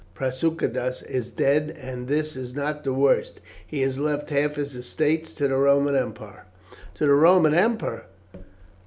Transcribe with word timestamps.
"Prasutagus 0.15 1.03
is 1.03 1.29
dead; 1.29 1.77
and 1.79 2.07
this 2.07 2.35
is 2.35 2.55
not 2.55 2.83
the 2.83 2.91
worst, 2.91 3.39
he 3.67 3.81
has 3.81 3.99
left 3.99 4.31
half 4.31 4.55
his 4.55 4.73
estates 4.73 5.31
to 5.33 5.47
the 5.47 5.55
Roman 5.57 5.95
Emperor." 5.95 6.45
"To 6.95 7.05
the 7.05 7.13
Roman 7.13 7.53
Emperor!" 7.53 8.05